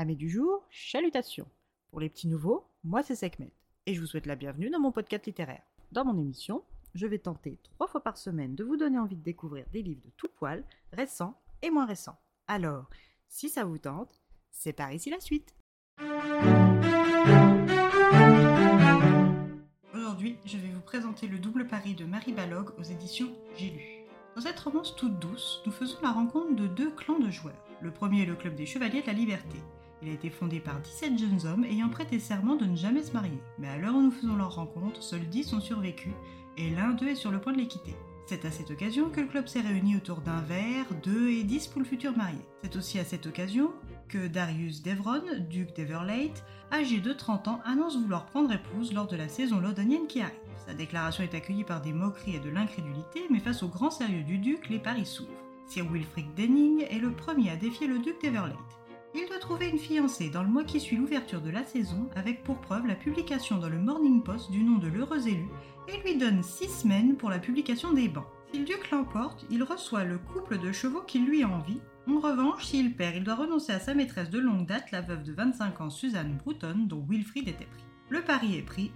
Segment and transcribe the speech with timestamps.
[0.00, 1.46] Amis du jour, chalutations.
[1.90, 3.52] Pour les petits nouveaux, moi c'est Sekhmet
[3.84, 5.60] et je vous souhaite la bienvenue dans mon podcast littéraire.
[5.92, 9.22] Dans mon émission, je vais tenter trois fois par semaine de vous donner envie de
[9.22, 12.18] découvrir des livres de tout poil, récents et moins récents.
[12.48, 12.88] Alors,
[13.28, 15.54] si ça vous tente, c'est par ici la suite.
[19.92, 24.06] Aujourd'hui, je vais vous présenter le double pari de Marie Balog aux éditions J'ai lu.
[24.34, 27.62] Dans cette romance toute douce, nous faisons la rencontre de deux clans de joueurs.
[27.82, 29.58] Le premier est le Club des Chevaliers de la Liberté.
[30.02, 33.12] Il a été fondé par 17 jeunes hommes ayant prêté serment de ne jamais se
[33.12, 33.38] marier.
[33.58, 36.10] Mais à l'heure où nous faisons leur rencontre, seuls 10 ont survécu
[36.56, 37.94] et l'un d'eux est sur le point de les quitter.
[38.26, 41.66] C'est à cette occasion que le club s'est réuni autour d'un verre, deux et dix
[41.66, 42.38] pour le futur marié.
[42.62, 43.72] C'est aussi à cette occasion
[44.08, 49.16] que Darius Devron, duc d'Everlate, âgé de 30 ans, annonce vouloir prendre épouse lors de
[49.16, 50.36] la saison londonienne qui arrive.
[50.64, 54.22] Sa déclaration est accueillie par des moqueries et de l'incrédulité, mais face au grand sérieux
[54.22, 55.30] du duc, les paris s'ouvrent.
[55.66, 58.79] Sir Wilfrid Denning est le premier à défier le duc d'Everlate.
[59.12, 62.44] Il doit trouver une fiancée dans le mois qui suit l'ouverture de la saison, avec
[62.44, 65.48] pour preuve la publication dans le Morning Post du nom de l'heureux élu,
[65.88, 68.26] et lui donne six semaines pour la publication des bancs.
[68.52, 71.80] Si le duc l'emporte, il reçoit le couple de chevaux qui lui envie.
[72.08, 75.24] En revanche, s'il perd, il doit renoncer à sa maîtresse de longue date, la veuve
[75.24, 77.84] de 25 ans Suzanne Bruton, dont Wilfrid était pris.
[78.10, 78.92] Le pari est pris,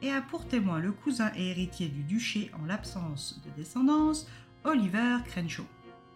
[0.00, 4.28] et a pour témoin le cousin et héritier du duché en l'absence de descendance,
[4.64, 5.66] Oliver Crenshaw.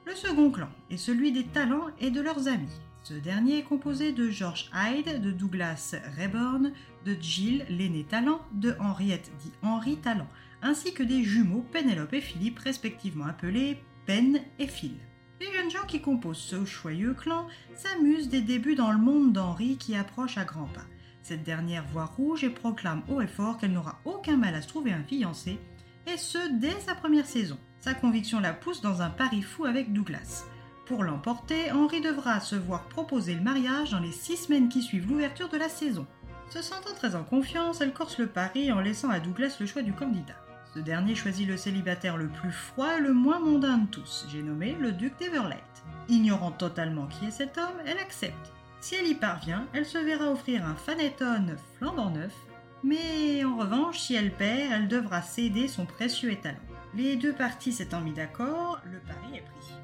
[0.06, 2.80] Le second clan est celui des talents et de leurs amis.
[3.03, 6.73] Ce dernier est composé de George Hyde, de Douglas Rayburn,
[7.06, 10.29] de Jill, l'aîné Talent, de Henriette dit Henri Talent,
[10.62, 14.97] ainsi que des jumeaux Pénélope et Philippe, respectivement appelés Pen et Phil.
[15.41, 19.78] Les jeunes gens qui composent ce choyeux clan s'amusent des débuts dans le monde d'Henri
[19.78, 20.84] qui approche à grands pas.
[21.23, 24.69] Cette dernière voit rouge et proclame haut et fort qu'elle n'aura aucun mal à se
[24.69, 25.59] trouver un fiancé,
[26.06, 27.59] et ce dès sa première saison.
[27.81, 30.45] Sa conviction la pousse dans un pari fou avec Douglas.
[30.91, 35.08] Pour l'emporter, Henri devra se voir proposer le mariage dans les six semaines qui suivent
[35.08, 36.05] l'ouverture de la saison.
[36.48, 39.82] Se sentant très en confiance, elle corse le pari en laissant à Douglas le choix
[39.82, 40.34] du candidat.
[40.74, 44.42] Ce dernier choisit le célibataire le plus froid et le moins mondain de tous, j'ai
[44.42, 45.84] nommé le duc d'Everlate.
[46.09, 48.53] Ignorant totalement qui est cet homme, elle accepte.
[48.81, 52.34] Si elle y parvient, elle se verra offrir un Phaneton flambant neuf,
[52.82, 56.59] mais en revanche, si elle perd, elle devra céder son précieux étalon.
[56.97, 59.79] Les deux parties s'étant mis d'accord, le pari est pris.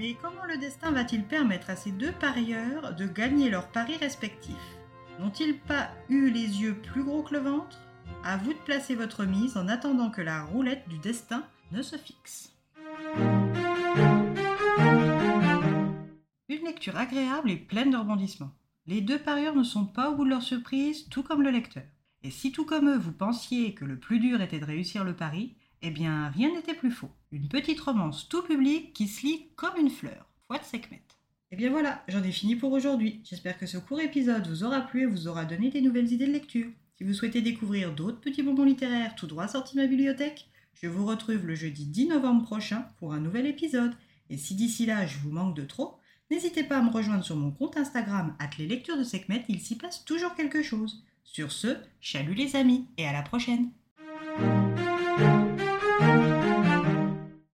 [0.00, 4.56] Mais comment le destin va-t-il permettre à ces deux parieurs de gagner leurs paris respectifs?
[5.18, 7.78] N'ont-ils pas eu les yeux plus gros que le ventre?
[8.24, 11.96] À vous de placer votre mise en attendant que la roulette du destin ne se
[11.96, 12.50] fixe.
[16.48, 18.54] Une lecture agréable et pleine de rebondissements.
[18.86, 21.84] Les deux parieurs ne sont pas au bout de leur surprise, tout comme le lecteur.
[22.22, 25.12] Et si tout comme eux vous pensiez que le plus dur était de réussir le
[25.12, 27.10] pari, eh bien rien n'était plus faux.
[27.32, 30.26] Une petite romance tout public qui se lit comme une fleur.
[30.50, 31.02] De Sekhmet.
[31.52, 33.20] Et bien voilà, j'en ai fini pour aujourd'hui.
[33.24, 36.26] J'espère que ce court épisode vous aura plu et vous aura donné des nouvelles idées
[36.26, 36.66] de lecture.
[36.98, 40.88] Si vous souhaitez découvrir d'autres petits bonbons littéraires tout droit sortis de ma bibliothèque, je
[40.88, 43.94] vous retrouve le jeudi 10 novembre prochain pour un nouvel épisode.
[44.28, 45.98] Et si d'ici là je vous manque de trop,
[46.32, 49.76] n'hésitez pas à me rejoindre sur mon compte Instagram les lectures de Sekhmet, il s'y
[49.76, 51.04] passe toujours quelque chose.
[51.24, 53.70] Sur ce, chalut les amis et à la prochaine